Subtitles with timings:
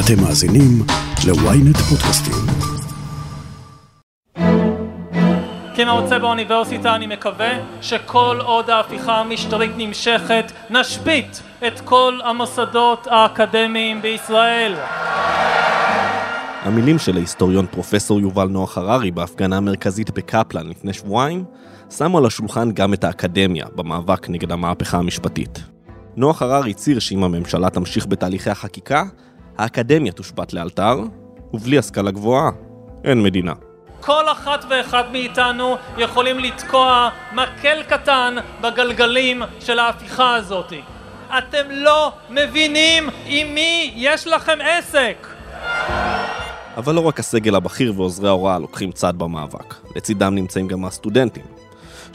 [0.00, 0.82] אתם מאזינים
[1.26, 2.34] ל-ynet פודקאסטים.
[5.76, 14.74] כמרצה באוניברסיטה אני מקווה שכל עוד ההפיכה המשטרית נמשכת נשבית את כל המוסדות האקדמיים בישראל.
[16.62, 21.44] המילים של ההיסטוריון פרופסור יובל נוח הררי בהפגנה המרכזית בקפלן לפני שבועיים
[21.90, 25.58] שמו על השולחן גם את האקדמיה במאבק נגד המהפכה המשפטית.
[26.16, 29.04] נוח הררי הצהיר שאם הממשלה תמשיך בתהליכי החקיקה,
[29.58, 31.00] האקדמיה תושבת לאלתר,
[31.52, 32.50] ובלי השכלה גבוהה,
[33.04, 33.52] אין מדינה.
[34.00, 40.72] כל אחת ואחד מאיתנו יכולים לתקוע מקל קטן בגלגלים של ההפיכה הזאת.
[41.38, 45.26] אתם לא מבינים עם מי יש לכם עסק!
[46.76, 51.65] אבל לא רק הסגל הבכיר ועוזרי ההוראה לוקחים צד במאבק, לצידם נמצאים גם הסטודנטים.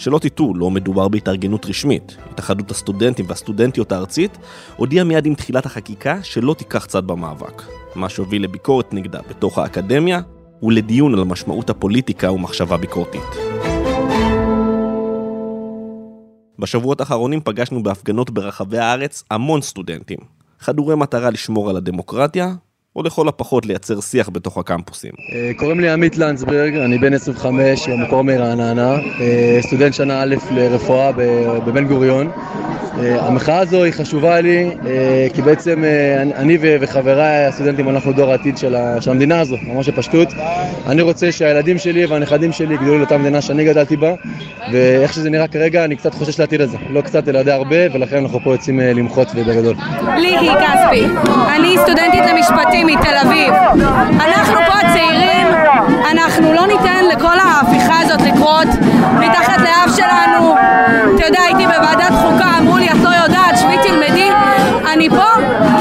[0.02, 2.18] שלא תטעו, לא מדובר בהתארגנות רשמית.
[2.30, 4.38] התאחדות הסטודנטים והסטודנטיות הארצית
[4.76, 7.64] הודיעה מיד עם תחילת החקיקה שלא תיקח צד במאבק,
[7.96, 10.22] מה שהוביל לביקורת נגדה בתוך האקדמיה
[10.64, 13.21] ולדיון על משמעות הפוליטיקה ומחשבה ביקורתית.
[16.60, 20.20] בשבועות האחרונים פגשנו בהפגנות ברחבי הארץ המון סטודנטים,
[20.60, 22.54] חדורי מטרה לשמור על הדמוקרטיה
[22.95, 25.11] או לכל הפחות לייצר שיח בתוך הקמפוסים.
[25.34, 31.12] אה, קוראים לי עמית לנדסברג, אני בן 25, המקור מרעננה, אה, סטודנט שנה א' לרפואה
[31.65, 32.31] בבן גוריון.
[32.99, 34.71] אה, המחאה הזו היא חשובה לי,
[35.34, 35.84] כי בעצם
[36.35, 38.75] אני וחבריי הסטודנטים אנחנו דור העתיד של
[39.07, 40.27] המדינה הזו, ממש בפשטות.
[40.87, 44.13] אני רוצה שהילדים שלי והנכדים שלי יגדלו לאותה מדינה שאני גדלתי בה,
[44.71, 46.77] ואיך שזה נראה כרגע, אני קצת חושש לעתיד הזה.
[46.89, 49.75] לא קצת, אלא די הרבה, ולכן אנחנו פה יוצאים למחות ובגדול.
[50.17, 51.05] ליהי כספי,
[51.55, 52.80] אני סטודנטית למשפטים.
[52.85, 53.54] מתל אביב.
[54.12, 55.48] אנחנו פה הצעירים,
[56.12, 58.68] אנחנו לא ניתן לכל ההפיכה הזאת לקרות
[59.20, 60.55] מתחת לאף שלנו.
[61.15, 64.29] אתה יודע, הייתי בוועדת חוקה, אמרו לי, את לא יודעת, שבי תלמדי.
[64.94, 65.25] אני פה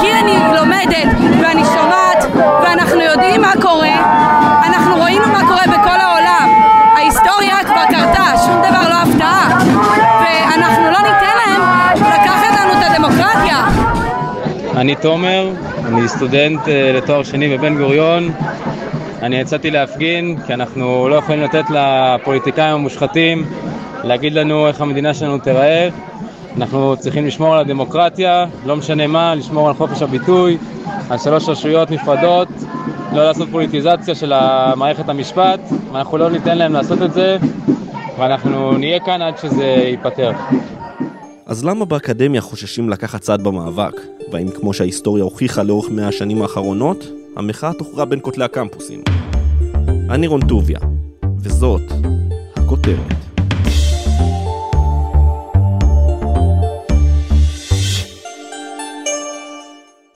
[0.01, 1.09] כי אני לומדת
[1.43, 2.27] ואני שומעת
[2.63, 3.97] ואנחנו יודעים מה קורה.
[4.67, 6.49] אנחנו ראינו מה קורה בכל העולם.
[6.97, 9.49] ההיסטוריה כבר קרתה, שום דבר לא הפתעה.
[10.21, 11.63] ואנחנו לא ניתן להם
[11.97, 13.65] לקחת לנו את הדמוקרטיה.
[14.77, 15.51] אני תומר,
[16.01, 18.33] אני סטודנט אה, לתואר שני בבן גוריון.
[19.23, 23.45] אני יצאתי להפגין כי אנחנו לא יכולים לתת לפוליטיקאים המושחתים
[24.05, 25.89] להגיד לנו איך המדינה שלנו תיראה.
[26.57, 30.59] אנחנו צריכים לשמור על הדמוקרטיה, לא משנה מה, לשמור על חופש הביטוי,
[31.11, 32.49] על שלוש רשויות נפרדות,
[33.13, 34.33] לא לעשות פוליטיזציה של
[34.77, 35.61] מערכת המשפט,
[35.93, 37.37] ואנחנו לא ניתן להם לעשות את זה,
[38.19, 40.33] ואנחנו נהיה כאן עד שזה ייפתר.
[41.47, 44.20] אז למה באקדמיה חוששים לקחת צד במאבק?
[44.33, 47.05] והאם כמו שההיסטוריה הוכיחה לאורך מאה השנים האחרונות,
[47.37, 49.03] המחאה תוכרע בין כותלי הקמפוסים?
[50.11, 50.79] אני רון טוביה,
[51.39, 51.83] וזאת
[52.57, 53.13] הכותרת.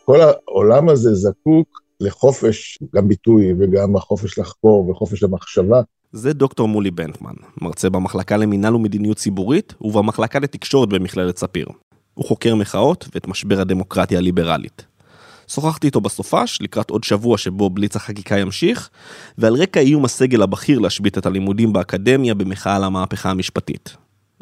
[0.05, 5.81] כל העולם הזה זקוק לחופש, גם ביטוי וגם החופש לחקור וחופש המחשבה,
[6.13, 11.67] זה דוקטור מולי בנטמן, מרצה במחלקה למינהל ומדיניות ציבורית ובמחלקה לתקשורת במכללת ספיר.
[12.15, 14.87] הוא חוקר מחאות ואת משבר הדמוקרטיה הליברלית.
[15.49, 18.91] שוחחתי איתו בסופש, לקראת עוד שבוע שבו בליץ החקיקה ימשיך,
[19.39, 23.97] ועל רקע איום הסגל הבכיר להשבית את הלימודים באקדמיה במחאה על המהפכה המשפטית.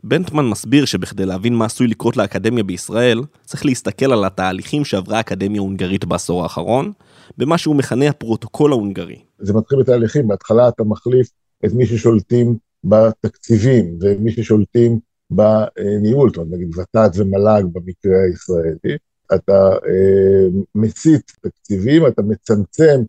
[0.05, 5.61] בנטמן מסביר שבכדי להבין מה עשוי לקרות לאקדמיה בישראל, צריך להסתכל על התהליכים שעברה האקדמיה
[5.61, 6.93] ההונגרית בעשור האחרון,
[7.39, 9.19] במה שהוא מכנה הפרוטוקול ההונגרי.
[9.39, 11.29] זה מתחיל בתהליכים, בהתחלה אתה מחליף
[11.65, 14.99] את מי ששולטים בתקציבים ומי ששולטים
[15.31, 18.97] בניהול, זאת אומרת, נגיד ות"ת ומל"ג במקרה הישראלי,
[19.35, 23.03] אתה אה, מסיט תקציבים, אתה מצמצם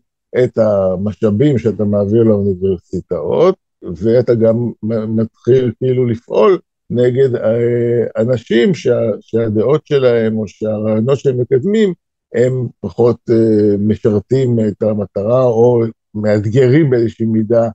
[0.44, 4.72] את המשאבים שאתה מעביר לאוניברסיטאות, ואתה גם
[5.08, 6.58] מתחיל כאילו לפעול
[6.90, 11.92] נגד אה, אנשים שה, שהדעות שלהם או שהרעיונות שהם מקדמים
[12.34, 15.82] הם פחות אה, משרתים את המטרה או
[16.14, 17.68] מאתגרים באיזושהי מידה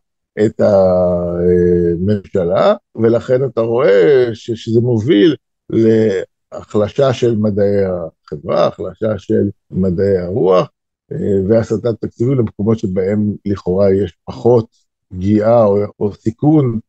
[0.45, 0.61] את
[2.01, 5.35] הממשלה, ולכן אתה רואה ש, שזה מוביל
[5.69, 10.69] להחלשה של מדעי החברה, החלשה של מדעי הרוח,
[11.47, 14.65] והסטת תקציבים למקומות שבהם לכאורה יש פחות
[15.09, 16.79] פגיעה או, או סיכון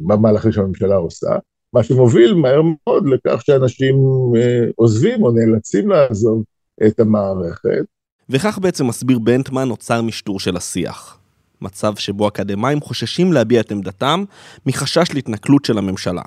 [0.00, 1.36] במהלכים שהממשלה עושה,
[1.72, 3.96] מה שמוביל מהר מאוד לכך שאנשים
[4.36, 6.44] אה, עוזבים או נאלצים לעזוב
[6.86, 7.84] את המערכת.
[8.28, 11.17] וכך בעצם מסביר בנטמן נוצר משטור של השיח.
[11.62, 14.24] מצב שבו אקדמאים חוששים להביע את עמדתם
[14.66, 16.22] מחשש להתנכלות של הממשלה.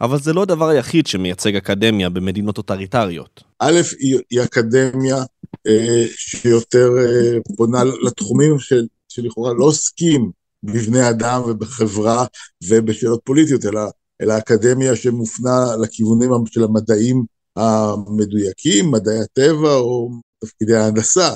[0.00, 3.42] אבל זה לא הדבר היחיד שמייצג אקדמיה במדינות טוטריטריות.
[3.58, 3.80] א',
[4.30, 5.16] היא אקדמיה
[5.66, 10.30] אה, שיותר אה, פונה לתחומים של, שלכאורה לא עוסקים
[10.62, 12.24] בבני אדם ובחברה
[12.68, 13.80] ובשאלות פוליטיות, אלא,
[14.22, 17.24] אלא אקדמיה שמופנה לכיוונים של המדעים
[17.56, 20.10] המדויקים, מדעי הטבע או
[20.44, 21.30] תפקידי ההנדסה.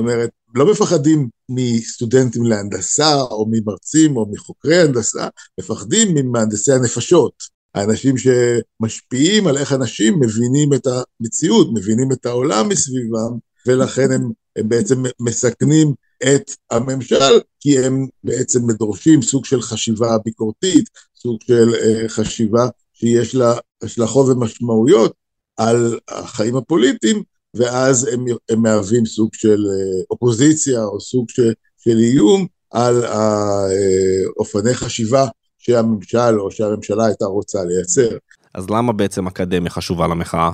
[0.00, 5.28] אומרת, לא מפחדים מסטודנטים להנדסה, או ממרצים, או מחוקרי הנדסה,
[5.60, 7.32] מפחדים ממהנדסי הנפשות.
[7.74, 14.68] האנשים שמשפיעים על איך אנשים מבינים את המציאות, מבינים את העולם מסביבם, ולכן הם, הם
[14.68, 22.08] בעצם מסכנים את הממשל, כי הם בעצם דורשים סוג של חשיבה ביקורתית, סוג של uh,
[22.08, 25.14] חשיבה שיש לה השלכות ומשמעויות
[25.56, 27.22] על החיים הפוליטיים,
[27.54, 34.74] ואז הם, הם מהווים סוג של uh, אופוזיציה או סוג של, של איום על האופני
[34.74, 35.26] חשיבה
[35.58, 38.16] שהממשל או שהממשלה הייתה רוצה לייצר.
[38.54, 40.50] אז למה בעצם אקדמיה חשובה למחאה?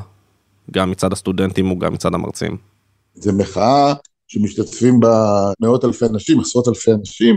[0.71, 2.57] גם מצד הסטודנטים וגם מצד המרצים.
[3.15, 3.95] זה מחאה
[4.27, 7.37] שמשתתפים בה מאות אלפי אנשים, עשרות אלפי אנשים.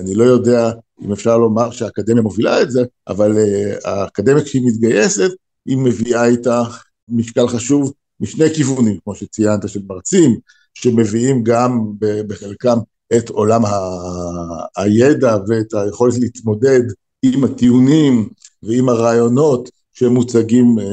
[0.00, 0.70] אני לא יודע
[1.04, 5.30] אם אפשר לומר שהאקדמיה מובילה את זה, אבל uh, האקדמיה כשהיא מתגייסת,
[5.66, 6.62] היא מביאה איתה
[7.08, 10.38] משקל חשוב משני כיוונים, כמו שציינת, של מרצים,
[10.74, 12.78] שמביאים גם בחלקם
[13.16, 16.82] את עולם ה- הידע ואת היכולת להתמודד
[17.22, 18.28] עם הטיעונים
[18.62, 20.84] ועם הרעיונות שמוצגים אה,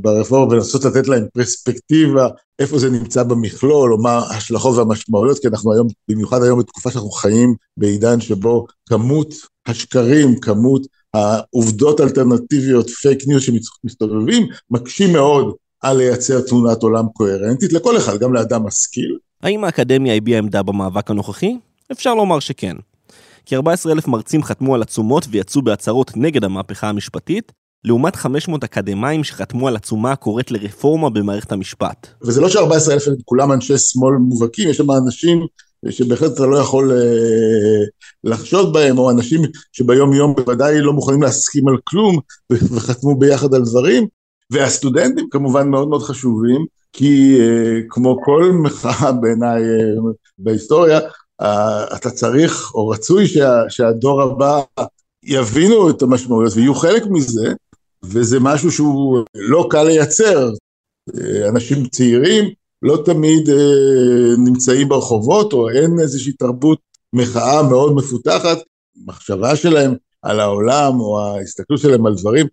[0.00, 2.28] ברפורמה ולנסות לתת להם פרספקטיבה
[2.58, 7.10] איפה זה נמצא במכלול או מה ההשלכות והמשמעויות כי אנחנו היום, במיוחד היום בתקופה שאנחנו
[7.10, 9.34] חיים בעידן שבו כמות
[9.66, 17.96] השקרים, כמות העובדות האלטרנטיביות, פייק ניוז שמסתובבים, מקשים מאוד על לייצר תמונת עולם קוהרנטית לכל
[17.96, 19.18] אחד, גם לאדם משכיל.
[19.42, 21.56] האם האקדמיה הביעה עמדה במאבק הנוכחי?
[21.92, 22.76] אפשר לומר שכן.
[23.46, 27.52] כ-14 אלף מרצים חתמו על עצומות ויצאו בהצהרות נגד המהפכה המשפטית,
[27.84, 32.06] לעומת 500 אקדמאים שחתמו על עצומה הקוראת לרפורמה במערכת המשפט.
[32.22, 35.46] וזה לא ש-14 אלף הם כולם אנשי שמאל מובהקים, יש שם אנשים
[35.90, 37.84] שבהחלט אתה לא יכול אה,
[38.24, 39.40] לחשוד בהם, או אנשים
[39.72, 42.18] שביום יום בוודאי לא מוכנים להסכים על כלום,
[42.52, 44.06] וחתמו ביחד על דברים,
[44.50, 51.00] והסטודנטים כמובן מאוד מאוד חשובים, כי אה, כמו כל מחאה בעיניי אה, בהיסטוריה,
[51.40, 54.60] אה, אתה צריך, או רצוי שה, שהדור הבא
[55.22, 57.52] יבינו את המשמעויות ויהיו חלק מזה,
[58.02, 60.50] וזה משהו שהוא לא קל לייצר.
[61.48, 62.44] אנשים צעירים
[62.82, 63.48] לא תמיד
[64.38, 66.78] נמצאים ברחובות, או אין איזושהי תרבות
[67.12, 68.58] מחאה מאוד מפותחת.
[69.06, 72.46] מחשבה שלהם על העולם, או ההסתכלות שלהם על דברים,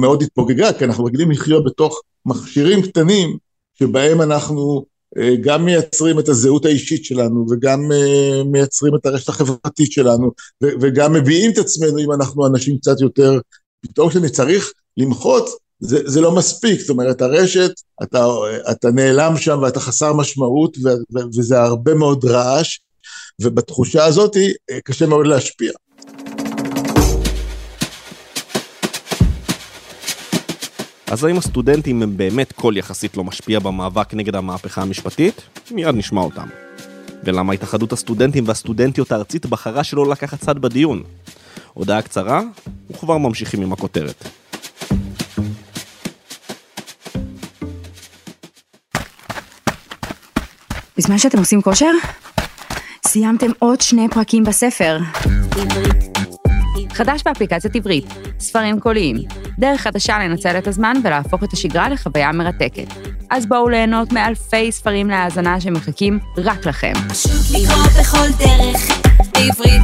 [0.00, 3.36] מאוד התפוגגה, כי אנחנו רגילים לחיות בתוך מכשירים קטנים,
[3.74, 4.84] שבהם אנחנו
[5.18, 10.30] אה, גם מייצרים את הזהות האישית שלנו, וגם אה, מייצרים את הרשת החברתית שלנו,
[10.62, 13.38] וגם מביעים את עצמנו אם אנחנו אנשים קצת יותר,
[13.80, 15.48] פתאום כשאני צריך למחות,
[15.80, 17.70] זה, זה לא מספיק, זאת אומרת הרשת,
[18.02, 18.26] אתה,
[18.70, 22.78] אתה נעלם שם ואתה חסר משמעות ו, ו, וזה הרבה מאוד רעש,
[23.40, 25.72] ובתחושה הזאת אה, קשה מאוד להשפיע.
[31.12, 35.42] אז האם הסטודנטים הם באמת קול יחסית לא משפיע במאבק נגד המהפכה המשפטית?
[35.70, 36.46] מיד נשמע אותם.
[37.24, 41.02] ולמה התאחדות הסטודנטים והסטודנטיות הארצית בחרה שלא לקחת צד בדיון?
[41.74, 42.40] הודעה קצרה,
[42.90, 44.24] וכבר ממשיכים עם הכותרת.
[50.98, 51.92] בזמן שאתם עושים כושר,
[53.06, 54.98] סיימתם עוד שני פרקים בספר.
[56.94, 58.04] חדש באפליקציית עברית,
[58.38, 59.16] ספרים קוליים,
[59.58, 62.86] דרך חדשה לנצל את הזמן ולהפוך את השגרה לחוויה מרתקת.
[63.30, 66.92] אז בואו ליהנות מאלפי ספרים להאזנה שמחכים רק לכם.
[68.00, 69.82] בכל דרך, בעברית.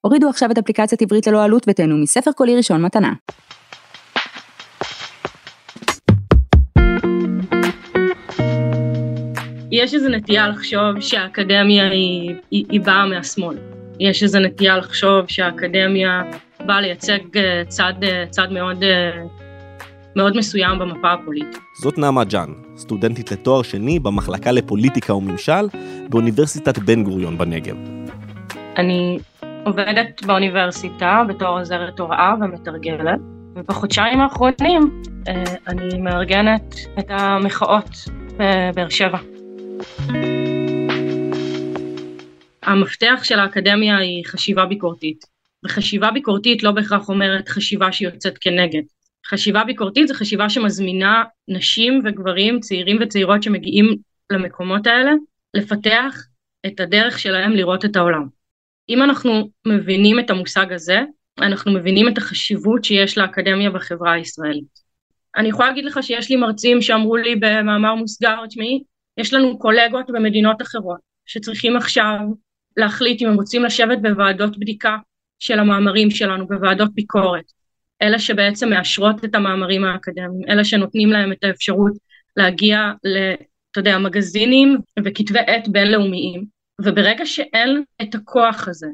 [0.00, 3.12] הורידו עכשיו את אפליקציית עברית ללא עלות ותהנו מספר קולי ראשון מתנה.
[9.70, 13.73] יש איזו נטייה לחשוב שהאקדמיה היא, היא, היא באה מהשמאל.
[14.00, 16.22] יש איזו נטייה לחשוב שהאקדמיה
[16.66, 19.10] באה לייצג אה, צד, אה, צד מאוד, אה,
[20.16, 21.58] מאוד מסוים במפה הפוליטית.
[21.82, 25.68] זאת נעמה ג'אן, סטודנטית לתואר שני במחלקה לפוליטיקה וממשל
[26.08, 27.76] באוניברסיטת בן גוריון בנגב.
[28.76, 29.18] אני
[29.64, 33.20] עובדת באוניברסיטה בתור עוזרת הוראה ומתרגלת,
[33.54, 35.02] ובחודשיים האחרונים
[35.68, 37.90] אני מארגנת את המחאות
[38.36, 39.18] בבאר שבע.
[42.64, 45.24] המפתח של האקדמיה היא חשיבה ביקורתית.
[45.64, 48.82] וחשיבה ביקורתית לא בהכרח אומרת חשיבה שיוצאת כנגד.
[49.26, 53.96] חשיבה ביקורתית זה חשיבה שמזמינה נשים וגברים, צעירים וצעירות שמגיעים
[54.32, 55.12] למקומות האלה,
[55.54, 56.26] לפתח
[56.66, 58.26] את הדרך שלהם לראות את העולם.
[58.88, 61.00] אם אנחנו מבינים את המושג הזה,
[61.38, 64.84] אנחנו מבינים את החשיבות שיש לאקדמיה בחברה הישראלית.
[65.36, 68.82] אני יכולה להגיד לך שיש לי מרצים שאמרו לי במאמר מוסגר, תשמעי,
[69.18, 72.18] יש לנו קולגות במדינות אחרות שצריכים עכשיו
[72.76, 74.96] להחליט אם הם רוצים לשבת בוועדות בדיקה
[75.38, 77.44] של המאמרים שלנו, בוועדות ביקורת.
[78.02, 81.92] אלה שבעצם מאשרות את המאמרים האקדמיים, אלה שנותנים להם את האפשרות
[82.36, 82.92] להגיע
[83.74, 86.44] אתה יודע, מגזינים וכתבי עת בינלאומיים,
[86.80, 88.86] וברגע שאין את הכוח הזה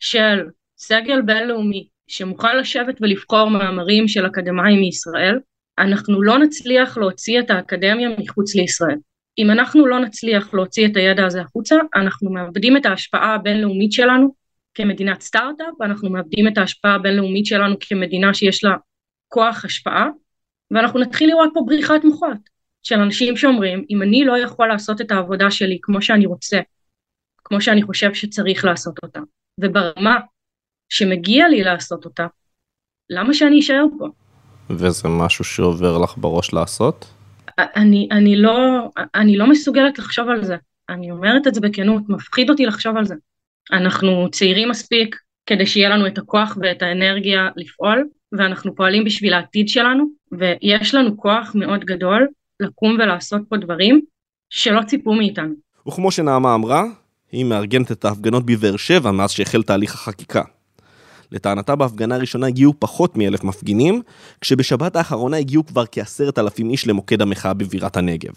[0.00, 0.44] של
[0.78, 5.38] סגל בינלאומי שמוכן לשבת ולבחור מאמרים של אקדמאים מישראל,
[5.78, 8.98] אנחנו לא נצליח להוציא את האקדמיה מחוץ לישראל.
[9.38, 14.34] אם אנחנו לא נצליח להוציא את הידע הזה החוצה, אנחנו מאבדים את ההשפעה הבינלאומית שלנו
[14.74, 18.76] כמדינת סטארט-אפ, ואנחנו מאבדים את ההשפעה הבינלאומית שלנו כמדינה שיש לה
[19.28, 20.08] כוח השפעה,
[20.70, 22.38] ואנחנו נתחיל לראות פה בריחת מוחות
[22.82, 26.60] של אנשים שאומרים, אם אני לא יכול לעשות את העבודה שלי כמו שאני רוצה,
[27.44, 29.20] כמו שאני חושב שצריך לעשות אותה,
[29.60, 30.16] וברמה
[30.88, 32.26] שמגיע לי לעשות אותה,
[33.10, 34.08] למה שאני אשאר פה?
[34.70, 37.15] וזה משהו שעובר לך בראש לעשות?
[37.58, 40.56] אני, אני, לא, אני לא מסוגלת לחשוב על זה.
[40.88, 43.14] אני אומרת את זה בכנות, מפחיד אותי לחשוב על זה.
[43.72, 49.68] אנחנו צעירים מספיק כדי שיהיה לנו את הכוח ואת האנרגיה לפעול, ואנחנו פועלים בשביל העתיד
[49.68, 52.28] שלנו, ויש לנו כוח מאוד גדול
[52.60, 54.00] לקום ולעשות פה דברים
[54.50, 55.54] שלא ציפו מאיתנו.
[55.88, 56.84] וכמו שנעמה אמרה,
[57.32, 60.42] היא מארגנת את ההפגנות בבאר שבע מאז שהחל תהליך החקיקה.
[61.32, 64.02] לטענתה בהפגנה הראשונה הגיעו פחות מאלף מפגינים,
[64.40, 68.34] כשבשבת האחרונה הגיעו כבר כעשרת אלפים איש למוקד המחאה בבירת הנגב.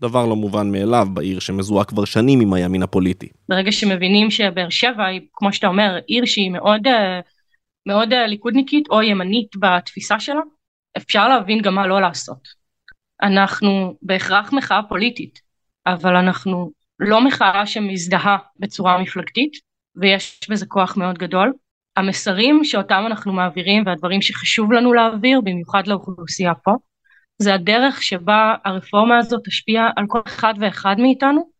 [0.00, 3.28] דבר לא מובן מאליו בעיר שמזוהה כבר שנים עם הימין הפוליטי.
[3.48, 7.20] ברגע שמבינים שבאר שבע היא, כמו שאתה אומר, עיר שהיא מאוד, אה,
[7.86, 10.40] מאוד אה, ליכודניקית או ימנית בתפיסה שלה,
[10.96, 12.48] אפשר להבין גם מה לא לעשות.
[13.22, 15.40] אנחנו בהכרח מחאה פוליטית,
[15.86, 19.52] אבל אנחנו לא מחאה שמזדהה בצורה מפלגתית,
[19.96, 21.52] ויש בזה כוח מאוד גדול.
[21.98, 26.72] המסרים שאותם אנחנו מעבירים והדברים שחשוב לנו להעביר, במיוחד לאוכלוסייה פה,
[27.38, 31.50] זה הדרך שבה הרפורמה הזאת תשפיע על כל אחד ואחד מאיתנו,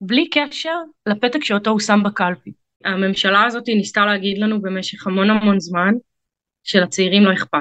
[0.00, 2.52] בלי קשר לפתק שאותו הוא שם בקלפי.
[2.84, 5.94] הממשלה הזאת ניסתה להגיד לנו במשך המון המון זמן
[6.64, 7.58] שלצעירים לא אכפת,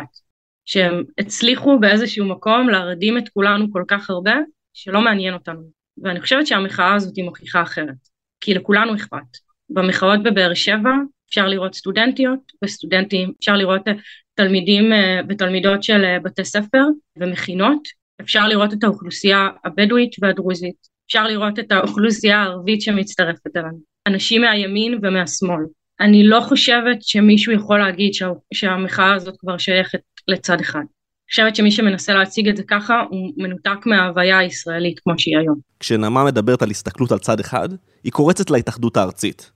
[0.66, 4.34] שהם הצליחו באיזשהו מקום להרדים את כולנו כל כך הרבה,
[4.74, 5.62] שלא מעניין אותנו.
[6.04, 7.96] ואני חושבת שהמחאה הזאת היא מוכיחה אחרת,
[8.42, 9.38] כי לכולנו אכפת.
[9.70, 10.92] במחאות בבאר שבע
[11.34, 13.94] אפשר לראות סטודנטיות וסטודנטים, אפשר לראות אה,
[14.36, 16.84] תלמידים אה, ותלמידות של אה, בתי ספר
[17.18, 17.82] ומכינות,
[18.22, 20.76] אפשר לראות את האוכלוסייה הבדואית והדרוזית,
[21.08, 25.64] אפשר לראות את האוכלוסייה הערבית שמצטרפת אלינו, אנשים מהימין ומהשמאל.
[26.00, 30.80] אני לא חושבת שמישהו יכול להגיד שה, שהמחאה הזאת כבר שייכת לצד אחד.
[30.80, 35.60] אני חושבת שמי שמנסה להציג את זה ככה הוא מנותק מההוויה הישראלית כמו שהיא היום.
[35.80, 37.70] כשנעמה מדברת על הסתכלות על צד אחד,
[38.04, 39.52] היא קורצת להתאחדות הארצית.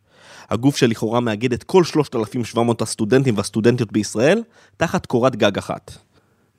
[0.49, 4.43] הגוף שלכאורה מאגד את כל 3,700 הסטודנטים והסטודנטיות בישראל,
[4.77, 5.97] תחת קורת גג אחת.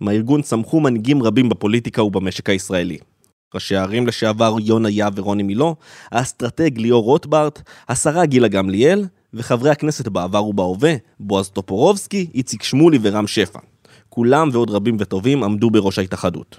[0.00, 2.99] מהארגון צמחו מנהיגים רבים בפוליטיקה ובמשק הישראלי.
[3.54, 5.76] ראשי הערים לשעבר יונה יהב ורוני מילו,
[6.12, 9.04] האסטרטג ליאור רוטברט, השרה גילה גמליאל,
[9.35, 13.59] וחברי הכנסת בעבר ובהווה, בועז טופורובסקי, איציק שמולי ורם שפע.
[14.09, 16.59] כולם ועוד רבים וטובים עמדו בראש ההתאחדות.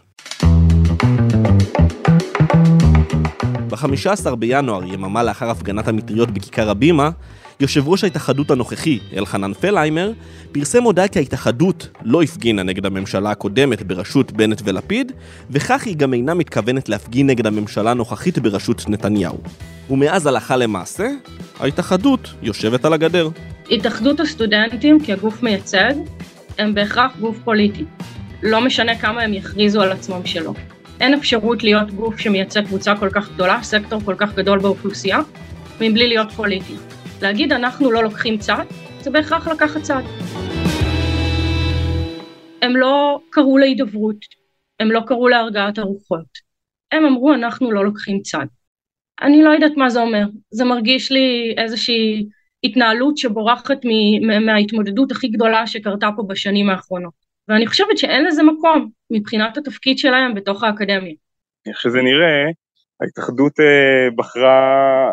[3.87, 7.09] ב-15 בינואר, יממה לאחר הפגנת המטריות בכיכר הבימה,
[7.59, 10.11] יושב ראש ההתאחדות הנוכחי, אלחנן פלהיימר,
[10.51, 15.11] פרסם הודעה כי ההתאחדות לא הפגינה נגד הממשלה הקודמת בראשות בנט ולפיד,
[15.49, 19.37] וכך היא גם אינה מתכוונת להפגין נגד הממשלה הנוכחית בראשות נתניהו.
[19.89, 21.07] ומאז הלכה למעשה,
[21.59, 23.29] ההתאחדות יושבת על הגדר.
[23.71, 25.93] התאחדות הסטודנטים כגוף מייצג,
[26.57, 27.85] הם בהכרח גוף פוליטי.
[28.43, 30.53] לא משנה כמה הם יכריזו על עצמם שלא.
[30.99, 35.19] אין אפשרות להיות גוף שמייצג קבוצה כל כך גדולה, סקטור כל כך גדול באוכלוסייה,
[35.81, 36.73] מבלי להיות פוליטי.
[37.21, 38.65] להגיד אנחנו לא לוקחים צד,
[39.01, 40.01] זה בהכרח לקחת צד.
[42.61, 44.25] הם לא קראו להידברות,
[44.79, 46.49] הם לא קראו להרגעת הרוחות.
[46.91, 48.45] הם אמרו אנחנו לא לוקחים צד.
[49.21, 52.25] אני לא יודעת מה זה אומר, זה מרגיש לי איזושהי
[52.63, 53.77] התנהלות שבורחת
[54.45, 57.28] מההתמודדות הכי גדולה שקרתה פה בשנים האחרונות.
[57.49, 61.13] ואני חושבת שאין לזה מקום מבחינת התפקיד שלהם בתוך האקדמיה.
[61.67, 62.45] איך שזה נראה,
[63.01, 65.09] ההתאחדות אה, בחרה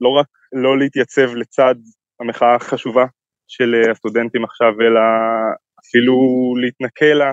[0.00, 1.74] לא רק לא להתייצב לצד
[2.20, 3.04] המחאה החשובה
[3.48, 5.00] של אה, הסטודנטים עכשיו, אלא
[5.80, 6.14] אפילו
[6.60, 7.32] להתנכל לה.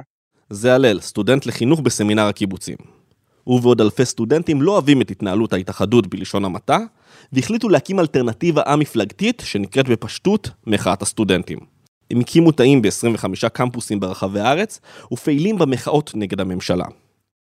[0.49, 2.77] זה הלל, סטודנט לחינוך בסמינר הקיבוצים.
[3.43, 6.77] הוא ועוד אלפי סטודנטים לא אוהבים את התנהלות ההתאחדות בלשון המעטה,
[7.33, 11.70] והחליטו להקים אלטרנטיבה א-מפלגתית שנקראת בפשטות מחאת הסטודנטים.
[12.11, 14.79] הם הקימו תאים ב-25 קמפוסים ברחבי הארץ,
[15.11, 16.85] ופעילים במחאות נגד הממשלה.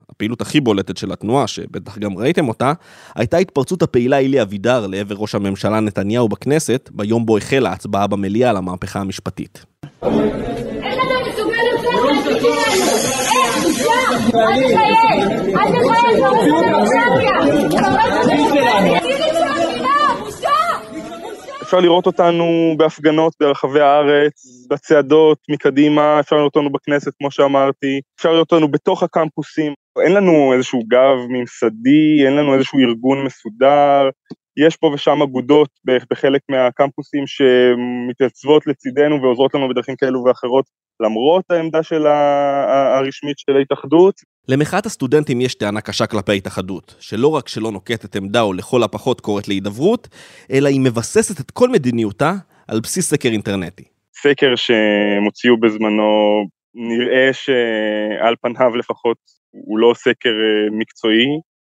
[0.09, 2.73] הפעילות הכי בולטת של התנועה, שבטח גם ראיתם אותה,
[3.15, 8.49] הייתה התפרצות הפעילה אילי אבידר לעבר ראש הממשלה נתניהו בכנסת, ביום בו החלה ההצבעה במליאה
[8.49, 9.65] על המהפכה המשפטית.
[10.03, 10.11] איך
[10.93, 11.57] אתה מסוגל
[18.91, 19.04] לצאת
[21.65, 28.31] אפשר לראות אותנו בהפגנות ברחבי הארץ, בצעדות מקדימה, אפשר לראות אותנו בכנסת, כמו שאמרתי, אפשר
[28.31, 29.73] לראות אותנו בתוך הקמפוסים.
[29.99, 34.09] אין לנו איזשהו גב ממסדי, אין לנו איזשהו ארגון מסודר,
[34.57, 40.65] יש פה ושם אגודות בחלק מהקמפוסים שמתייצבות לצידנו ועוזרות לנו בדרכים כאלו ואחרות
[40.99, 44.15] למרות העמדה של הרשמית של ההתאחדות.
[44.47, 49.21] למחאת הסטודנטים יש טענה קשה כלפי ההתאחדות, שלא רק שלא נוקטת עמדה או לכל הפחות
[49.21, 50.07] קוראת להידברות,
[50.51, 52.33] אלא היא מבססת את כל מדיניותה
[52.67, 53.83] על בסיס סקר אינטרנטי.
[54.21, 56.43] סקר שהם הוציאו בזמנו,
[56.75, 59.17] נראה שעל פניו לפחות
[59.51, 61.27] הוא לא סקר אה, מקצועי,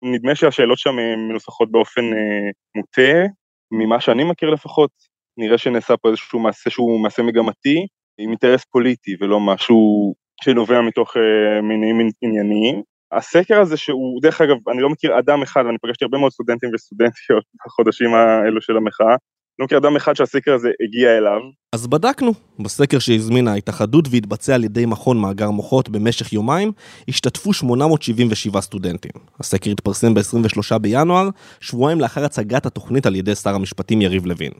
[0.03, 0.95] נדמה שהשאלות שם
[1.29, 3.27] מנוסחות באופן אה, מוטה,
[3.71, 4.91] ממה שאני מכיר לפחות,
[5.37, 7.87] נראה שנעשה פה איזשהו מעשה שהוא מעשה מגמתי,
[8.19, 10.13] עם אינטרס פוליטי ולא משהו
[10.43, 12.81] שנובע מתוך אה, מניעים ענייניים.
[13.11, 16.69] הסקר הזה שהוא, דרך אגב, אני לא מכיר אדם אחד, ואני פגשתי הרבה מאוד סטודנטים
[16.73, 19.15] וסטודנטיות בחודשים האלו של המחאה,
[19.59, 21.39] לא מכיר אדם אחד שהסקר הזה הגיע אליו.
[21.73, 22.33] אז בדקנו.
[22.59, 26.71] בסקר שהזמינה ההתאחדות והתבצע על ידי מכון מאגר מוחות במשך יומיים,
[27.07, 29.11] השתתפו 877 סטודנטים.
[29.39, 34.51] הסקר התפרסם ב-23 בינואר, שבועיים לאחר הצגת התוכנית על ידי שר המשפטים יריב לוין.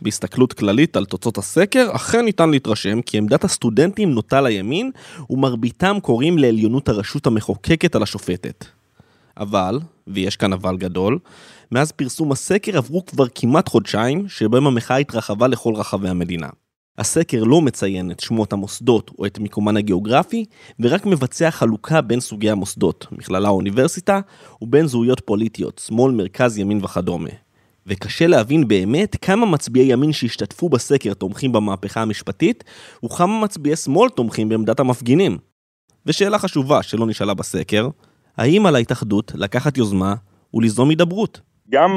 [0.00, 4.90] בהסתכלות כללית על תוצאות הסקר, אכן ניתן להתרשם כי עמדת הסטודנטים נוטה לימין,
[5.30, 8.64] ומרביתם קוראים לעליונות הרשות המחוקקת על השופטת.
[9.38, 11.18] אבל, ויש כאן אבל גדול,
[11.72, 16.48] מאז פרסום הסקר עברו כבר כמעט חודשיים, שבהם המחאה התרחבה לכל רחבי המדינה.
[16.98, 20.44] הסקר לא מציין את שמות המוסדות או את מיקומן הגיאוגרפי,
[20.80, 24.20] ורק מבצע חלוקה בין סוגי המוסדות, מכללה או אוניברסיטה,
[24.62, 27.30] ובין זהויות פוליטיות, שמאל, מרכז, ימין וכדומה.
[27.86, 32.64] וקשה להבין באמת כמה מצביעי ימין שהשתתפו בסקר תומכים במהפכה המשפטית,
[33.04, 35.38] וכמה מצביעי שמאל תומכים בעמדת המפגינים.
[36.06, 37.88] ושאלה חשובה שלא נשאלה בסקר,
[38.38, 40.14] האם על ההתאחדות לקחת יוזמה
[40.54, 41.40] וליזום הידברות?
[41.70, 41.90] גם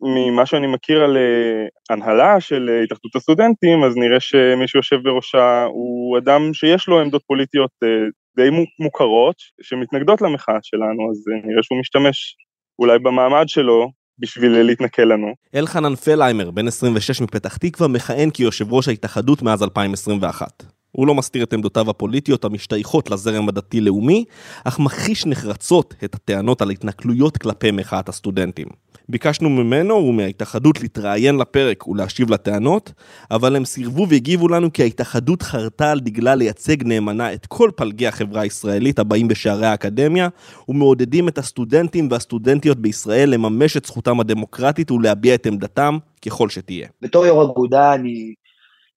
[0.00, 5.64] ממה שאני מכיר על אה, הנהלה של אה, התאחדות הסטודנטים, אז נראה שמי שיושב בראשה
[5.64, 7.88] הוא אדם שיש לו עמדות פוליטיות אה,
[8.36, 12.36] די מוכרות, שמתנגדות למחאה שלנו, אז נראה שהוא משתמש
[12.78, 15.34] אולי במעמד שלו בשביל להתנכל לנו.
[15.54, 20.73] אלחנן פלהיימר, בן 26 מפתח תקווה, מכהן כיושב ראש ההתאחדות מאז 2021.
[20.96, 24.24] הוא לא מסתיר את עמדותיו הפוליטיות המשתייכות לזרם הדתי-לאומי,
[24.64, 28.66] אך מכחיש נחרצות את הטענות על התנכלויות כלפי מחאת הסטודנטים.
[29.08, 32.92] ביקשנו ממנו ומההתאחדות להתראיין לפרק ולהשיב לטענות,
[33.30, 38.06] אבל הם סירבו והגיבו לנו כי ההתאחדות חרתה על דגלה לייצג נאמנה את כל פלגי
[38.06, 40.28] החברה הישראלית הבאים בשערי האקדמיה,
[40.68, 46.88] ומעודדים את הסטודנטים והסטודנטיות בישראל לממש את זכותם הדמוקרטית ולהביע את עמדתם ככל שתהיה.
[47.02, 48.34] בתור יו"ר אגודה אני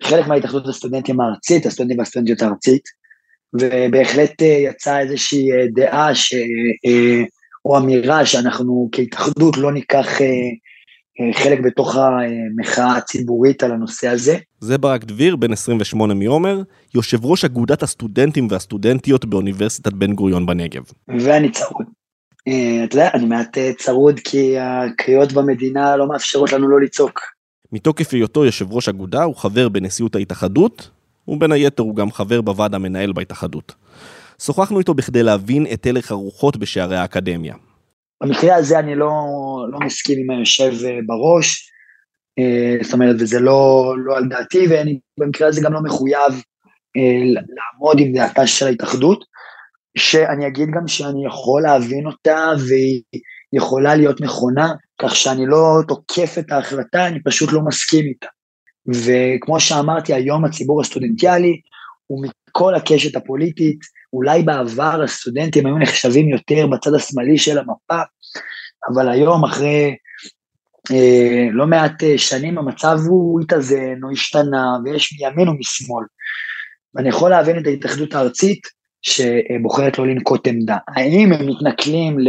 [0.04, 2.84] חלק מההתאחדות הסטודנטים הארצית, הסטודנטים והסטודנטיות הארצית,
[3.54, 6.34] ובהחלט אה, יצאה איזושהי אה, דעה ש...
[6.86, 7.24] אה,
[7.66, 10.08] או אמירה שאנחנו כהתאחדות לא ניקח
[11.34, 14.38] חלק בתוך המחאה הציבורית על הנושא הזה.
[14.60, 16.62] זה ברק דביר, בן 28 מעומר,
[16.96, 20.84] יושב ראש אגודת הסטודנטים והסטודנטיות באוניברסיטת בן גוריון בנגב.
[21.20, 21.86] ואני צרוד.
[22.84, 27.20] אתה יודע, אני מעט צרוד כי הקריאות במדינה לא מאפשרות לנו לא לצעוק.
[27.72, 30.90] מתוקף היותו יושב ראש אגודה, הוא חבר בנשיאות ההתאחדות,
[31.28, 33.76] ובין היתר הוא גם חבר בוועד המנהל בהתאחדות.
[34.42, 37.56] שוחחנו איתו בכדי להבין את הלך הרוחות בשערי האקדמיה.
[38.24, 39.12] במקרה הזה אני לא,
[39.72, 40.74] לא מסכים עם היושב
[41.06, 41.72] בראש,
[42.40, 46.34] אה, זאת אומרת, וזה לא, לא על דעתי, ואני במקרה הזה גם לא מחויב
[46.98, 49.26] אה, לעמוד עם דעתה של ההתאחדות,
[49.98, 53.02] שאני אגיד גם שאני יכול להבין אותה, והיא
[53.54, 58.28] יכולה להיות נכונה, כך שאני לא תוקף את ההחלטה, אני פשוט לא מסכים איתה.
[58.88, 61.62] וכמו שאמרתי, היום הציבור הסטודנטיאלי
[62.08, 63.80] הוא מכל הקשת הפוליטית,
[64.14, 68.02] אולי בעבר הסטודנטים היו נחשבים יותר בצד השמאלי של המפה,
[68.90, 69.96] אבל היום אחרי
[70.92, 76.04] אה, לא מעט אה, שנים המצב הוא התאזן או השתנה ויש מימין ומשמאל.
[76.96, 78.68] ואני יכול להבין את ההתאחדות הארצית
[79.02, 80.78] שבוחרת לא לנקוט עמדה.
[80.88, 82.28] האם הם מתנכלים ל...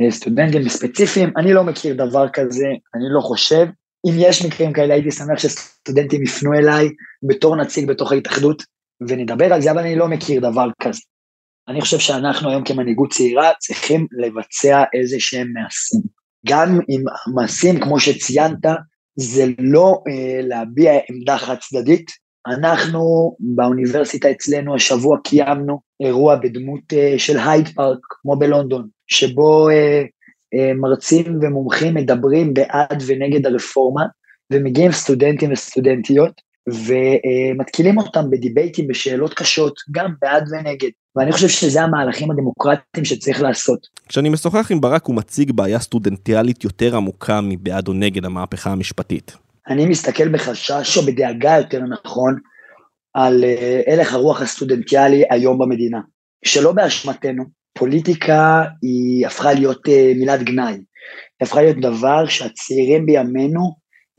[0.00, 3.66] אה, סטודנטים ספציפיים, אני לא מכיר דבר כזה, אני לא חושב.
[4.06, 6.88] אם יש מקרים כאלה, הייתי שמח שסטודנטים יפנו אליי
[7.28, 8.62] בתור נציג בתוך ההתאחדות,
[9.08, 11.00] ונדבר על זה, אבל אני לא מכיר דבר כזה.
[11.68, 16.00] אני חושב שאנחנו היום כמנהיגות צעירה צריכים לבצע איזה שהם מעשים.
[16.46, 17.02] גם אם
[17.34, 18.64] מעשים, כמו שציינת,
[19.16, 22.10] זה לא אה, להביע עמדה חד צדדית.
[22.46, 30.02] אנחנו באוניברסיטה אצלנו השבוע קיימנו אירוע בדמות אה, של הייד פארק, כמו בלונדון, שבו אה,
[30.54, 34.04] אה, מרצים ומומחים מדברים בעד ונגד הרפורמה,
[34.52, 40.90] ומגיעים סטודנטים וסטודנטיות, ומתקילים אותם בדיבייטים, בשאלות קשות, גם בעד ונגד.
[41.16, 43.86] ואני חושב שזה המהלכים הדמוקרטיים שצריך לעשות.
[44.08, 49.36] כשאני משוחח עם ברק הוא מציג בעיה סטודנטיאלית יותר עמוקה מבעד או נגד המהפכה המשפטית.
[49.68, 52.36] אני מסתכל בחשש או בדאגה יותר נכון
[53.14, 56.00] על אה, הלך הרוח הסטודנטיאלי היום במדינה.
[56.44, 57.44] שלא באשמתנו,
[57.78, 60.72] פוליטיקה היא הפכה להיות uh, מילת גנאי.
[60.72, 60.82] היא
[61.40, 63.60] הפכה להיות דבר שהצעירים בימינו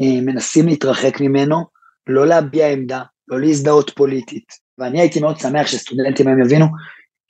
[0.01, 1.55] uh, מנסים להתרחק ממנו,
[2.07, 4.45] לא להביע עמדה, לא להזדהות פוליטית.
[4.77, 6.65] ואני הייתי מאוד שמח שסטודנטים היום יבינו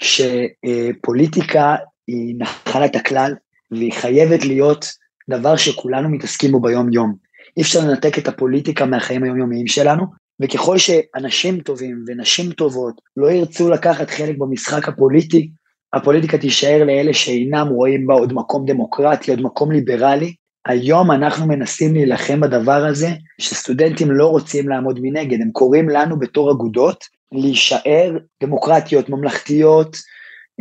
[0.03, 1.75] שפוליטיקה
[2.07, 3.33] היא נחלת הכלל,
[3.71, 4.85] והיא חייבת להיות
[5.29, 7.15] דבר שכולנו מתעסקים בו ביום-יום.
[7.57, 10.03] אי אפשר לנתק את הפוליטיקה מהחיים היומיומיים שלנו,
[10.41, 15.49] וככל שאנשים טובים ונשים טובות לא ירצו לקחת חלק במשחק הפוליטי,
[15.93, 20.33] הפוליטיקה תישאר לאלה שאינם רואים בה עוד מקום דמוקרטי, עוד מקום ליברלי.
[20.67, 23.09] היום אנחנו מנסים להילחם בדבר הזה,
[23.41, 29.97] שסטודנטים לא רוצים לעמוד מנגד, הם קוראים לנו בתור אגודות להישאר דמוקרטיות, ממלכתיות,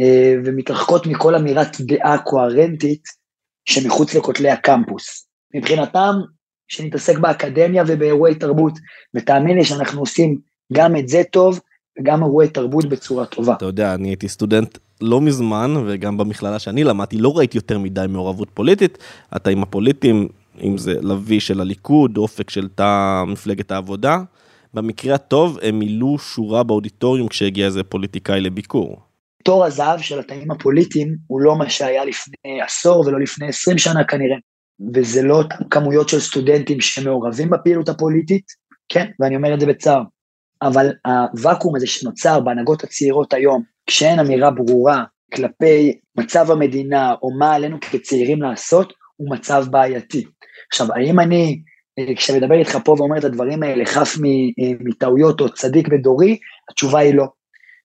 [0.01, 3.03] אה, ומתרחקות מכל אמירת דעה קוהרנטית
[3.69, 5.27] שמחוץ לכותלי הקמפוס.
[5.55, 6.15] מבחינתם,
[6.71, 8.73] שנתעסק באקדמיה ובאירועי תרבות,
[9.15, 10.39] ותאמין לי שאנחנו עושים
[10.73, 11.61] גם את זה טוב,
[12.01, 13.55] וגם אירועי תרבות בצורה טובה.
[13.55, 18.05] אתה יודע, אני הייתי סטודנט לא מזמן, וגם במכללה שאני למדתי, לא ראיתי יותר מדי
[18.09, 18.99] מעורבות פוליטית.
[19.37, 20.29] אתה עם הפוליטים,
[20.63, 24.19] אם זה לביא של הליכוד, אופק של תא מפלגת העבודה,
[24.75, 29.01] במקרה הטוב הם מילאו שורה באודיטוריום כשהגיע איזה פוליטיקאי לביקור.
[29.45, 34.05] תור הזהב של התאים הפוליטיים הוא לא מה שהיה לפני עשור ולא לפני עשרים שנה
[34.05, 34.37] כנראה.
[34.95, 38.45] וזה לא אותן כמויות של סטודנטים שמעורבים בפעילות הפוליטית,
[38.89, 40.03] כן, ואני אומר את זה בצער.
[40.63, 47.55] אבל הוואקום הזה שנוצר בהנהגות הצעירות היום, כשאין אמירה ברורה כלפי מצב המדינה או מה
[47.55, 50.25] עלינו כצעירים לעשות, הוא מצב בעייתי.
[50.73, 51.63] עכשיו, האם אני,
[51.99, 56.39] אה, כשאני מדבר איתך פה ואומר את הדברים האלה, חף אה, מטעויות או צדיק בדורי,
[56.71, 57.27] התשובה היא לא.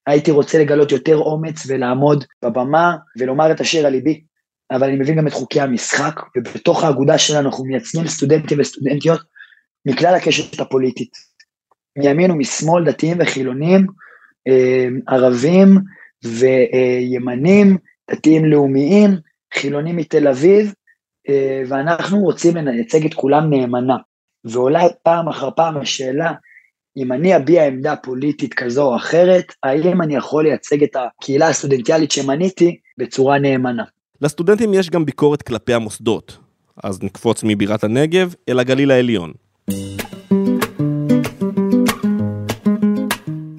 [0.07, 4.23] הייתי רוצה לגלות יותר אומץ ולעמוד בבמה ולומר את אשר על ליבי,
[4.71, 9.21] אבל אני מבין גם את חוקי המשחק, ובתוך האגודה שלנו אנחנו מייצגים סטודנטים וסטודנטיות
[9.85, 11.11] מכלל הקשת הפוליטית.
[11.97, 13.87] מימין ומשמאל, דתיים וחילונים,
[14.47, 15.77] אה, ערבים
[16.23, 17.77] וימנים,
[18.11, 19.11] דתיים לאומיים,
[19.53, 20.73] חילונים מתל אביב,
[21.29, 23.97] אה, ואנחנו רוצים לייצג את כולם נאמנה.
[24.45, 26.33] ועולה פעם אחר פעם השאלה,
[26.97, 32.11] אם אני אביע עמדה פוליטית כזו או אחרת, האם אני יכול לייצג את הקהילה הסטודנטיאלית
[32.11, 33.83] שמניתי בצורה נאמנה.
[34.25, 36.37] לסטודנטים יש גם ביקורת כלפי המוסדות,
[36.83, 39.31] אז נקפוץ מבירת הנגב אל הגליל העליון.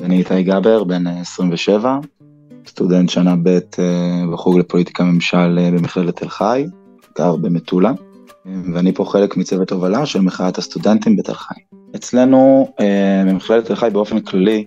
[0.01, 1.99] אני איתי גבר, בן 27,
[2.67, 6.67] סטודנט שנה ב' אה, בחוג לפוליטיקה ממשל אה, במכללת תל חי,
[7.19, 7.93] גר במטולה,
[8.75, 11.61] ואני פה חלק מצוות הובלה של מחאת הסטודנטים בתל חי.
[11.97, 14.65] אצלנו אה, במכללת תל חי באופן כללי,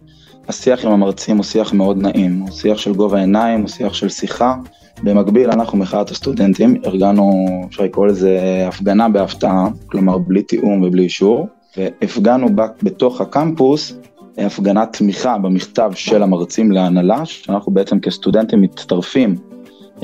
[0.49, 4.09] השיח עם המרצים הוא שיח מאוד נעים, הוא שיח של גובה עיניים, הוא שיח של
[4.09, 4.55] שיחה.
[5.03, 11.47] במקביל אנחנו מחאת הסטודנטים, ארגנו, אפשר לקרוא לזה הפגנה בהפתעה, כלומר בלי תיאום ובלי אישור,
[11.77, 12.47] והפגנו
[12.83, 13.93] בתוך הקמפוס
[14.37, 19.35] הפגנת תמיכה במכתב של המרצים להנהלה, שאנחנו בעצם כסטודנטים מצטרפים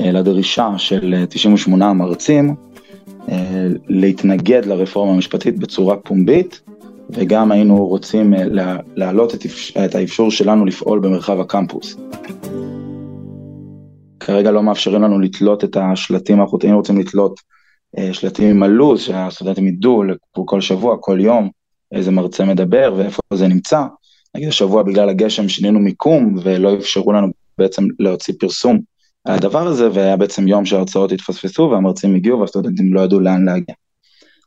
[0.00, 2.54] אה, לדרישה של 98 המרצים
[3.28, 6.60] אה, להתנגד לרפורמה המשפטית בצורה פומבית,
[7.10, 8.44] וגם היינו רוצים אה,
[8.96, 9.34] להעלות
[9.84, 11.96] את האפשור שלנו לפעול במרחב הקמפוס.
[14.20, 17.40] כרגע לא מאפשרים לנו לתלות את השלטים, אנחנו תמיד רוצים לתלות
[18.12, 20.02] שלטים עם הלו"ז, שהסטודנטים ידעו
[20.44, 21.50] כל שבוע, כל יום,
[21.92, 23.82] איזה מרצה מדבר ואיפה זה נמצא.
[24.34, 27.26] נגיד השבוע בגלל הגשם שינינו מיקום ולא אפשרו לנו
[27.58, 28.78] בעצם להוציא פרסום
[29.24, 33.74] על הדבר הזה, והיה בעצם יום שההרצאות התפספסו והמרצים הגיעו והסטודנטים לא ידעו לאן להגיע.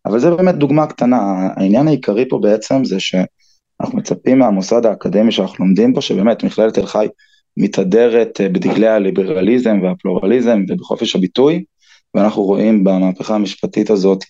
[0.05, 5.65] אבל זה באמת דוגמה קטנה, העניין העיקרי פה בעצם זה שאנחנו מצפים מהמוסד האקדמי שאנחנו
[5.65, 7.07] לומדים פה, שבאמת מכללת תל חי
[7.57, 11.63] מתהדרת אה, בדגלי הליברליזם והפלורליזם ובחופש הביטוי,
[12.15, 14.23] ואנחנו רואים במהפכה המשפטית הזאת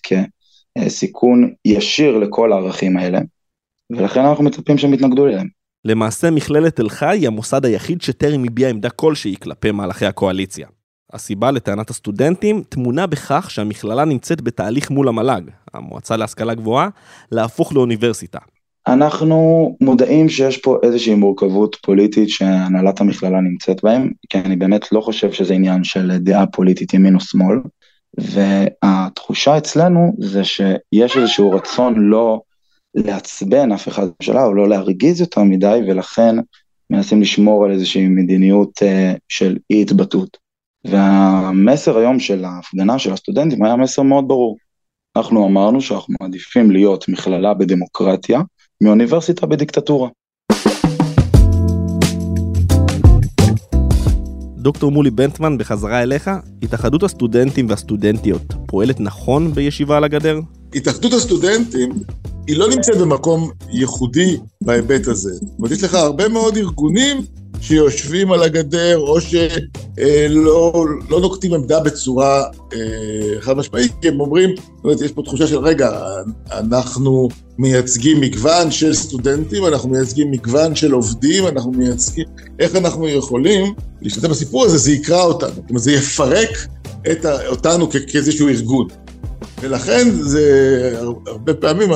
[0.78, 3.20] כסיכון ישיר לכל הערכים האלה.
[3.90, 5.48] ולכן אנחנו מצפים שהם יתנגדו אליהם.
[5.84, 10.66] למעשה מכללת תל חי היא המוסד היחיד שטרם הביע עמדה כלשהי כלפי מהלכי הקואליציה.
[11.12, 15.42] הסיבה לטענת הסטודנטים טמונה בכך שהמכללה נמצאת בתהליך מול המל"ג,
[15.74, 16.88] המועצה להשכלה גבוהה,
[17.32, 18.38] להפוך לאוניברסיטה.
[18.86, 25.00] אנחנו מודעים שיש פה איזושהי מורכבות פוליטית שהנהלת המכללה נמצאת בהם, כי אני באמת לא
[25.00, 27.56] חושב שזה עניין של דעה פוליטית ימין או שמאל,
[28.18, 32.40] והתחושה אצלנו זה שיש איזשהו רצון לא
[32.94, 36.36] לעצבן אף אחד בממשלה או לא להרגיז יותר מדי, ולכן
[36.90, 40.49] מנסים לשמור על איזושהי מדיניות uh, של אי התבטאות.
[40.84, 44.56] והמסר היום של ההפגנה של הסטודנטים היה מסר מאוד ברור.
[45.16, 48.40] אנחנו אמרנו שאנחנו מעדיפים להיות מכללה בדמוקרטיה
[48.80, 50.08] מאוניברסיטה בדיקטטורה.
[54.56, 56.30] דוקטור מולי בנטמן, בחזרה אליך,
[56.62, 60.40] התאחדות הסטודנטים והסטודנטיות פועלת נכון בישיבה על הגדר?
[60.74, 61.90] התאחדות הסטודנטים
[62.46, 65.30] היא לא נמצאת במקום ייחודי בהיבט הזה.
[65.32, 67.16] זאת אומרת, יש לך הרבה מאוד ארגונים
[67.60, 74.50] שיושבים על הגדר או שלא לא נוקטים עמדה בצורה אה, חד משמעית, כי הם אומרים,
[74.56, 76.00] זאת אומרת, יש פה תחושה של רגע,
[76.50, 82.24] אנחנו מייצגים מגוון של סטודנטים, אנחנו מייצגים מגוון של עובדים, אנחנו מייצגים,
[82.58, 86.66] איך אנחנו יכולים להשתתף בסיפור הזה, זה יקרא אותנו, זאת אומרת, זה יפרק
[87.12, 88.86] את, אותנו כאיזשהו ארגון.
[89.60, 90.96] ולכן זה
[91.26, 91.90] הרבה פעמים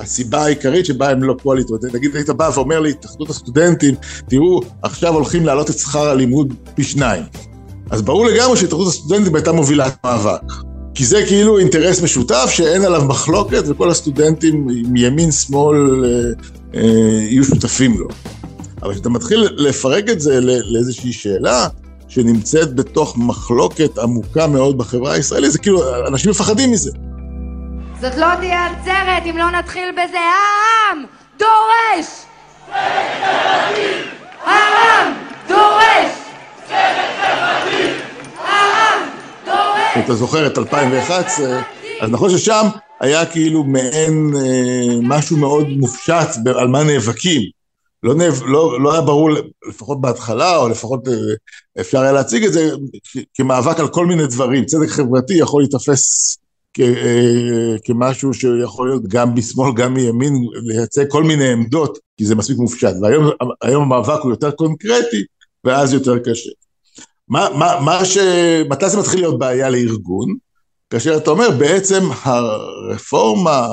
[0.00, 1.36] הסיבה העיקרית שבה הם לא.
[1.44, 3.94] זאת אומרת, נגיד היית בא ואומר להתאחדות הסטודנטים,
[4.28, 7.22] תראו, עכשיו הולכים להעלות את שכר הלימוד פי שניים.
[7.90, 10.52] אז ברור לגמרי שהתאחדות הסטודנטים הייתה מובילה את המאבק.
[10.94, 16.10] כי זה כאילו אינטרס משותף שאין עליו מחלוקת וכל הסטודנטים מימין שמאל אה,
[16.74, 16.88] אה,
[17.22, 18.08] יהיו שותפים לו.
[18.82, 21.68] אבל כשאתה מתחיל לפרק את זה לאיזושהי שאלה,
[22.08, 26.90] שנמצאת בתוך מחלוקת עמוקה מאוד בחברה הישראלית, זה כאילו, אנשים מפחדים מזה.
[28.00, 30.18] זאת לא תהיה עצרת אם לא נתחיל בזה.
[30.18, 31.04] העם
[31.38, 32.06] דורש!
[34.44, 35.12] העם
[35.48, 36.12] דורש!
[38.38, 39.02] העם
[39.46, 40.04] דורש!
[40.04, 41.62] אתה זוכר את 2011,
[42.00, 42.66] אז נכון ששם
[43.00, 46.28] היה כאילו מעין אה, משהו מאוד מופשט
[46.58, 47.42] על מה נאבקים.
[48.02, 49.30] לא, נאב, לא, לא היה ברור,
[49.68, 51.14] לפחות בהתחלה, או לפחות אה,
[51.80, 52.70] אפשר היה להציג את זה
[53.34, 54.64] כמאבק על כל מיני דברים.
[54.64, 56.36] צדק חברתי יכול להיתפס
[56.80, 62.58] אה, כמשהו שיכול להיות גם בשמאל, גם מימין, לייצג כל מיני עמדות, כי זה מספיק
[62.58, 62.94] מופשט.
[63.02, 65.22] והיום המאבק הוא יותר קונקרטי,
[65.64, 66.50] ואז יותר קשה.
[67.28, 68.18] מה, מה, מה ש...
[68.68, 70.34] מתי זה מתחיל להיות בעיה לארגון?
[70.90, 73.68] כאשר אתה אומר, בעצם הרפורמה,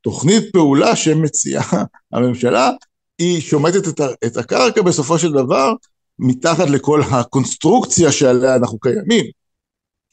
[0.00, 2.70] תוכנית פעולה שמציעה הממשלה,
[3.18, 5.72] היא שומטת את, את הקרקע בסופו של דבר
[6.18, 9.24] מתחת לכל הקונסטרוקציה שעליה אנחנו קיימים.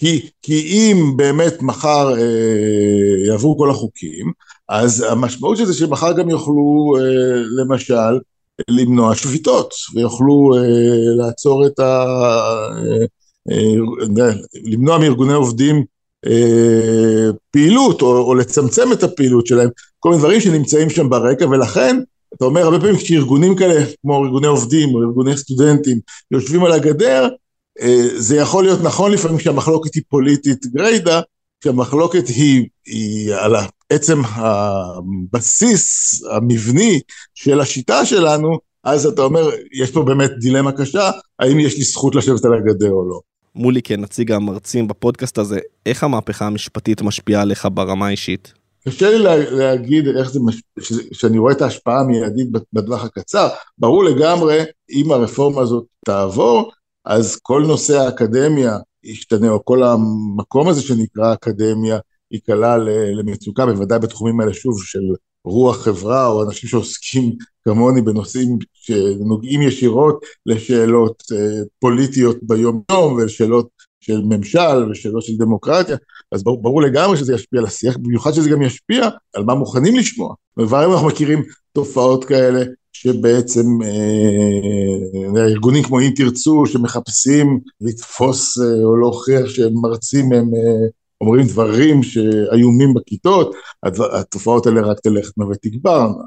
[0.01, 4.31] כי, כי אם באמת מחר אה, יעברו כל החוקים,
[4.69, 7.03] אז המשמעות של זה שמחר גם יוכלו אה,
[7.57, 8.19] למשל
[8.69, 10.61] למנוע שביתות, ויוכלו אה,
[11.17, 12.05] לעצור את ה...
[12.77, 13.05] אה,
[13.51, 14.33] אה,
[14.63, 15.83] למנוע מארגוני עובדים
[16.27, 21.97] אה, פעילות, או, או לצמצם את הפעילות שלהם, כל מיני דברים שנמצאים שם ברקע, ולכן
[22.35, 25.99] אתה אומר הרבה פעמים כשארגונים כאלה, כמו ארגוני עובדים או ארגוני סטודנטים,
[26.31, 27.29] יושבים על הגדר,
[28.17, 31.21] זה יכול להיות נכון לפעמים כשהמחלוקת היא פוליטית גריידא,
[31.61, 33.55] כשהמחלוקת היא, היא על
[33.89, 36.99] עצם הבסיס המבני
[37.33, 42.15] של השיטה שלנו, אז אתה אומר, יש פה באמת דילמה קשה, האם יש לי זכות
[42.15, 43.19] לשבת על הגדר או לא.
[43.55, 48.53] מולי כנציג המרצים בפודקאסט הזה, איך המהפכה המשפטית משפיעה עליך ברמה האישית?
[48.87, 50.61] קשה לי לה, להגיד איך זה, מש...
[51.11, 53.47] שאני רואה את ההשפעה המיידית בטווח הקצר.
[53.77, 56.71] ברור לגמרי, אם הרפורמה הזאת תעבור,
[57.05, 61.99] אז כל נושא האקדמיה ישתנה, או כל המקום הזה שנקרא אקדמיה
[62.31, 62.77] ייקלע
[63.13, 64.99] למצוקה, בוודאי בתחומים האלה, שוב, של
[65.45, 74.21] רוח חברה, או אנשים שעוסקים כמוני בנושאים שנוגעים ישירות לשאלות אה, פוליטיות ביום-יום, ולשאלות של
[74.21, 75.97] ממשל ושאלות של דמוקרטיה,
[76.31, 79.95] אז ברור, ברור לגמרי שזה ישפיע על השיח, במיוחד שזה גם ישפיע על מה מוכנים
[79.95, 80.35] לשמוע.
[80.57, 88.97] וכבר אנחנו מכירים תופעות כאלה שבעצם אה, ארגונים כמו אם תרצו שמחפשים לתפוס אה, או
[88.97, 90.87] להוכיח שמרצים הם אה,
[91.21, 93.55] אומרים דברים שאיומים בכיתות,
[94.13, 96.23] התופעות האלה רק תלכנה ותגברנה.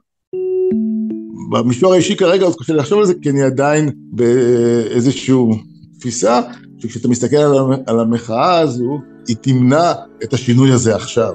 [1.50, 5.34] במישור האישי כרגע עוד קשה לחשוב על זה, כי אני עדיין באיזושהי
[5.98, 6.40] תפיסה,
[6.78, 7.36] שכשאתה מסתכל
[7.86, 8.98] על המחאה הזו,
[9.28, 9.92] היא תמנע
[10.24, 11.32] את השינוי הזה עכשיו.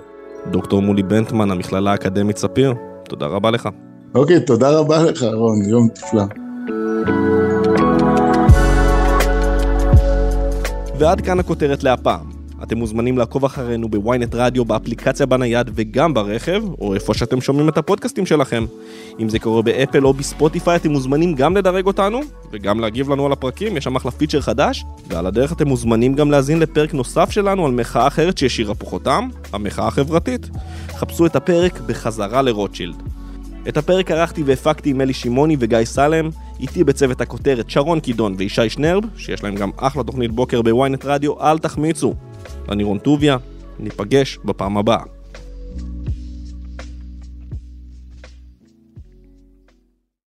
[0.51, 2.73] דוקטור מולי בנטמן, המכללה האקדמית ספיר,
[3.09, 3.69] תודה רבה לך.
[4.15, 6.23] אוקיי, תודה רבה לך, רון, יום נפלא.
[10.99, 12.39] ועד כאן הכותרת להפעם.
[12.63, 17.77] אתם מוזמנים לעקוב אחרינו בוויינט רדיו, באפליקציה בנייד וגם ברכב, או איפה שאתם שומעים את
[17.77, 18.65] הפודקאסטים שלכם.
[19.19, 22.19] אם זה קורה באפל או בספוטיפיי, אתם מוזמנים גם לדרג אותנו,
[22.51, 26.31] וגם להגיב לנו על הפרקים, יש שם אחלה פיצ'ר חדש, ועל הדרך אתם מוזמנים גם
[26.31, 30.49] להאזין לפרק נוסף שלנו על מחאה אחרת שהשאירה פה חותם, המחאה החברתית.
[30.89, 33.18] חפשו את הפרק בחזרה לרוטשילד.
[33.67, 38.69] את הפרק ערכתי והפקתי עם אלי שמעוני וגיא סלם, איתי בצוות הכותרת שרון קידון וישי
[38.69, 42.13] שנרב, שיש להם גם אחלה תוכנית בוקר בוויינט רדיו, אל תחמיצו.
[42.69, 43.37] אני רון טוביה,
[43.79, 45.18] ניפגש בפעם הבאה.